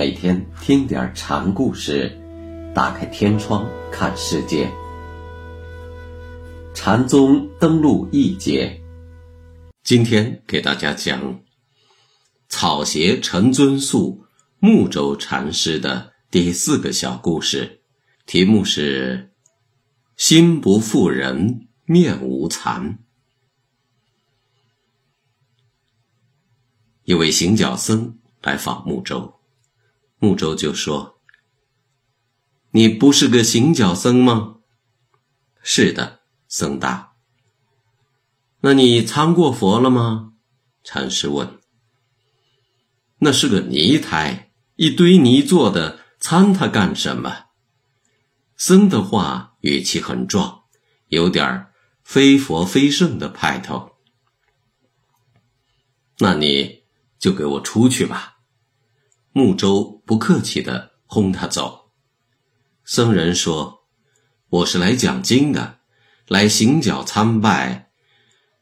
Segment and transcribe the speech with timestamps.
[0.00, 2.18] 每天听点禅故事，
[2.74, 4.72] 打开天窗看世界。
[6.74, 8.80] 禅宗登陆一节，
[9.82, 11.42] 今天给大家讲
[12.48, 14.24] 草鞋陈尊宿
[14.58, 17.82] 木舟禅师的第四个小故事，
[18.24, 19.30] 题目是
[20.16, 23.00] “心不负人，面无残”。
[27.04, 29.39] 一位行脚僧来访木舟。
[30.22, 31.18] 木舟就说
[32.72, 34.56] ：“你不是个行脚僧吗
[35.62, 37.14] ？”“是的。”僧答。
[38.60, 40.34] “那你参过佛了吗？”
[40.84, 41.58] 禅师问。
[43.20, 47.46] “那是个泥胎，一堆泥做的，参它干什么？”
[48.58, 50.64] 僧的话语气很壮，
[51.08, 51.68] 有点
[52.02, 53.92] 非佛非圣的派头。
[56.20, 56.82] “那你
[57.18, 58.29] 就给我出去吧。”
[59.32, 61.90] 木舟不客气地轰他走。
[62.84, 63.84] 僧人说
[64.50, 65.78] ：“我是来讲经的，
[66.26, 67.90] 来行脚参拜，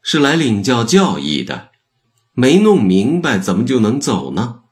[0.01, 1.71] 是来领教教义的。
[2.33, 4.63] 没弄明白，怎么就能走呢？”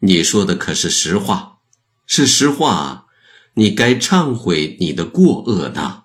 [0.00, 1.60] 你说的可是实话，
[2.06, 3.06] 是实话。
[3.56, 6.04] 你该忏悔你的过恶的。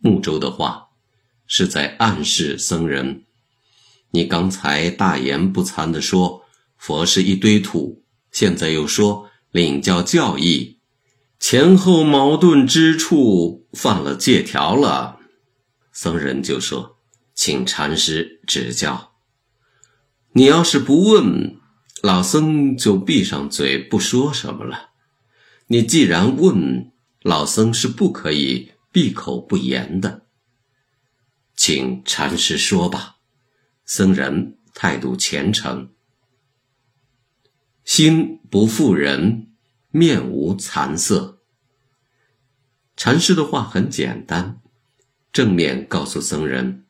[0.00, 0.90] 木舟的话，
[1.46, 3.24] 是在暗示僧人。
[4.14, 6.44] 你刚才大言不惭地说
[6.76, 10.78] 佛是一堆土，现在又说领教教义，
[11.40, 15.18] 前后矛盾之处，犯了戒条了。
[15.92, 16.98] 僧人就说
[17.34, 19.12] ：“请禅师指教。
[20.34, 21.56] 你要是不问，
[22.02, 24.90] 老僧就闭上嘴不说什么了。
[25.68, 26.92] 你既然问，
[27.22, 30.26] 老僧是不可以闭口不言的。
[31.56, 33.16] 请禅师说吧。”
[33.84, 35.90] 僧人态度虔诚，
[37.84, 39.48] 心不负人，
[39.90, 41.40] 面无惭色。
[42.96, 44.60] 禅师的话很简单，
[45.32, 46.84] 正面告诉僧人：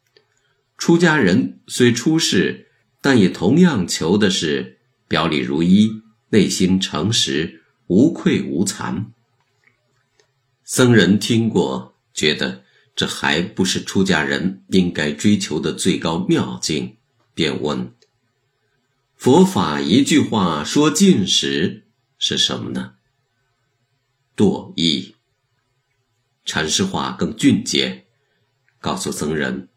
[0.76, 2.70] 出家人虽出世，
[3.00, 9.06] 但也同样求的是表里如一，内心诚实，无愧无惭。
[10.64, 12.64] 僧人听过，觉得。
[12.94, 16.96] 这还不是出家人应该追求的最高妙境，
[17.34, 17.94] 便问
[19.16, 21.86] ：“佛法一句话说尽时
[22.18, 22.94] 是什么呢？”
[24.36, 25.16] 堕意。
[26.44, 28.06] 禅师话更俊洁，
[28.80, 29.68] 告诉僧人：“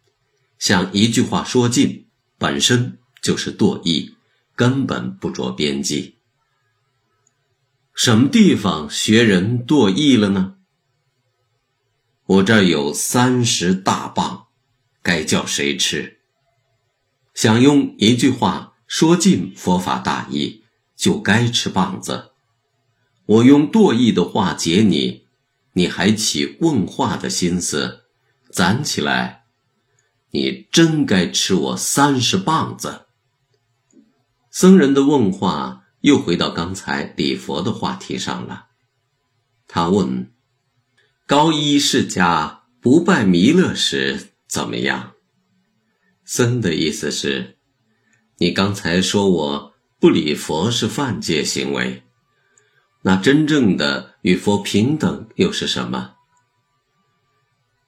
[0.59, 4.15] 想一句话说尽，本身就是堕意，
[4.55, 6.15] 根本不着边际。
[7.93, 10.54] 什么地方学人堕意了呢？”
[12.27, 14.47] 我这儿有三十大棒，
[15.03, 16.21] 该叫谁吃？
[17.35, 20.63] 想用一句话说尽佛法大义，
[20.95, 22.31] 就该吃棒子。
[23.27, 25.27] 我用堕意的话解你，
[25.73, 28.05] 你还起问话的心思，
[28.49, 29.45] 攒起来，
[30.31, 33.05] 你真该吃我三十棒子。
[34.49, 38.69] 僧人的问话又回到刚才礼佛的话题上了，
[39.67, 40.31] 他问。
[41.27, 45.13] 高一世家不拜弥勒时怎么样？
[46.23, 47.57] 僧的意思是，
[48.37, 52.03] 你刚才说我不礼佛是犯戒行为，
[53.01, 56.13] 那真正的与佛平等又是什么？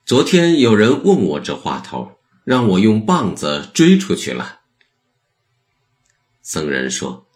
[0.04, 4.62] 昨天有人问我这话头，让我用棒子追出去了。
[6.42, 7.28] 僧人说：“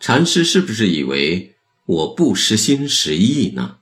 [0.00, 3.77] 禅师是不是以为我不实心实意呢？”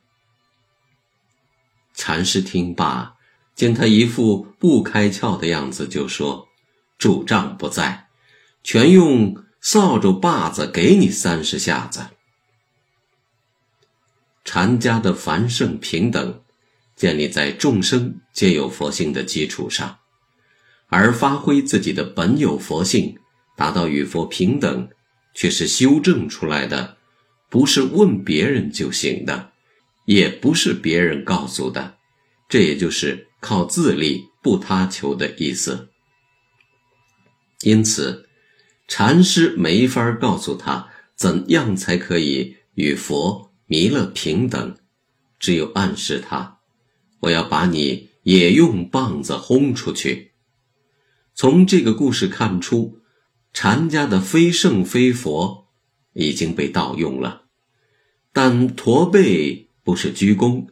[1.97, 3.17] 禅师听罢，
[3.55, 6.47] 见他一副不开窍的样子，就说
[6.99, 8.09] ：“主杖不在，
[8.63, 12.07] 全用扫帚把子给你三十下子。”
[14.45, 16.43] 禅家的繁盛平等，
[16.95, 19.99] 建立在众生皆有佛性的基础上，
[20.89, 23.19] 而发挥自己的本有佛性，
[23.57, 24.89] 达到与佛平等，
[25.35, 26.99] 却是修正出来的，
[27.49, 29.51] 不是问别人就行的。
[30.07, 31.99] 也不是别人告诉的，
[32.49, 35.89] 这也就是靠自力不他求的意思。
[37.63, 38.29] 因此，
[38.89, 44.77] 禅师没法告诉他怎样才可以与佛弥勒平等，
[45.41, 46.59] 只有暗示他：
[47.21, 50.33] 我要把你也用棒子轰出去。
[51.35, 53.01] 从这个故事看出，
[53.53, 55.67] 禅家的非圣非佛
[56.13, 57.47] 已经被盗用了，
[58.33, 59.66] 但驼背。
[59.87, 60.67] 不是鞠躬，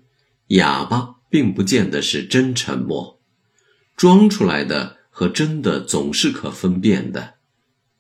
[0.49, 3.21] 哑巴并不见得是真沉默，
[3.97, 7.35] 装出来的和真的总是可分辨的。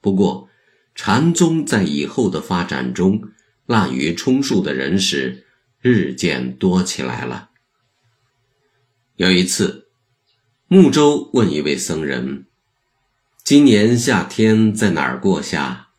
[0.00, 0.49] 不过，
[0.96, 3.22] 禅宗在以后的发展中，
[3.64, 5.46] 滥竽充数的人时
[5.81, 7.50] 日渐多起来了。
[9.14, 9.87] 有一次，
[10.66, 12.49] 木舟问一位僧人
[13.44, 15.90] ：“今年夏天在哪儿过夏？”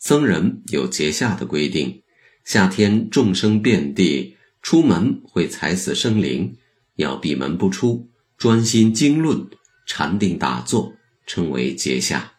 [0.00, 2.02] 僧人有节下的规定，
[2.46, 6.56] 夏天众生遍地，出门会踩死生灵，
[6.94, 8.08] 要闭门不出，
[8.38, 9.48] 专心经论、
[9.84, 10.94] 禅定打坐，
[11.26, 12.34] 称为节下。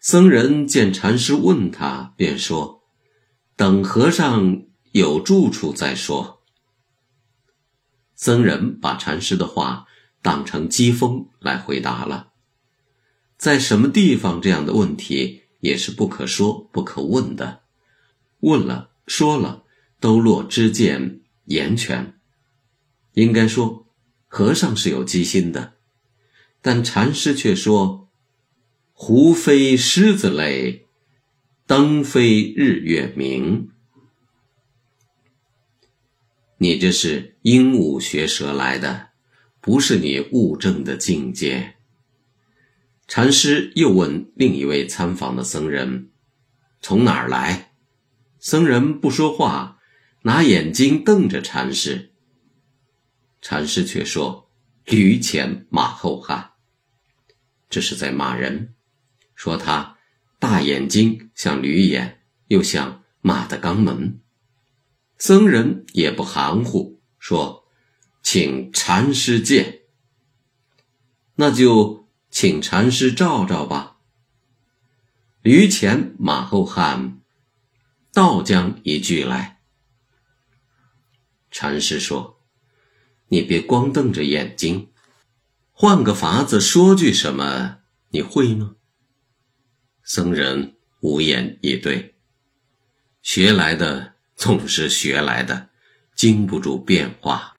[0.00, 2.82] 僧人见禅师问他，便说
[3.54, 6.40] ：“等和尚有住处再说。”
[8.16, 9.86] 僧人把禅师的话
[10.20, 12.32] 当成讥讽来回答了。
[13.36, 17.60] 在什么地方这样的问题也是不可说、不可问的，
[18.40, 19.64] 问了、说了
[20.00, 22.14] 都落知见言权。
[23.14, 23.86] 应该说，
[24.26, 25.74] 和尚是有机心的，
[26.60, 28.08] 但禅师却说。
[29.00, 30.86] 狐非狮子类，
[31.68, 33.70] 灯非日月明。
[36.56, 39.10] 你这是鹦鹉学舌来的，
[39.60, 41.76] 不是你悟证的境界。
[43.06, 46.10] 禅师又问另一位参访的僧人
[46.82, 47.67] ：“从哪儿来？”
[48.48, 49.78] 僧人不说话，
[50.22, 52.14] 拿眼睛瞪着禅师。
[53.42, 54.50] 禅师却说
[54.88, 56.52] ：“驴前马后汉。”
[57.68, 58.74] 这是在骂人。
[59.34, 59.98] 说他
[60.38, 64.18] 大眼睛像驴眼，又像马的肛门。
[65.18, 67.66] 僧人也不含糊，说
[68.24, 69.80] ：“请禅师见。”
[71.36, 73.98] 那就请禅师照照吧。
[75.42, 77.17] 驴前马后汉，
[78.18, 79.60] 倒将一句来。
[81.52, 82.42] 禅师说
[83.30, 84.90] ：“你别光瞪着眼睛，
[85.70, 87.78] 换个法子说句什么，
[88.08, 88.74] 你会吗？”
[90.02, 92.16] 僧人无言以对。
[93.22, 95.68] 学来的总是学来的，
[96.16, 97.54] 经不住变化。